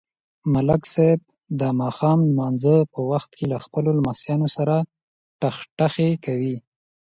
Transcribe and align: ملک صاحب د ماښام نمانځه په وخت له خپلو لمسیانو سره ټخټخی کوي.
ملک 0.53 0.81
صاحب 0.93 1.21
د 1.59 1.61
ماښام 1.81 2.17
نمانځه 2.29 2.75
په 2.93 2.99
وخت 3.11 3.31
له 3.51 3.57
خپلو 3.65 3.89
لمسیانو 3.97 4.47
سره 4.57 4.75
ټخټخی 5.39 6.11
کوي. 6.25 6.55